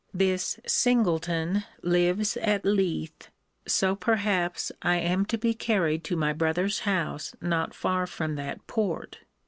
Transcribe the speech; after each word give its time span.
This 0.15 0.59
Singleton 0.65 1.63
lives 1.83 2.35
at 2.37 2.65
Leith; 2.65 3.29
so, 3.67 3.95
perhaps, 3.95 4.71
I 4.81 4.95
am 4.95 5.25
to 5.27 5.37
be 5.37 5.53
carried 5.53 6.03
to 6.05 6.15
my 6.15 6.33
brother's 6.33 6.79
house 6.79 7.35
not 7.39 7.75
far 7.75 8.07
from 8.07 8.33
that 8.33 8.65
port. 8.65 9.19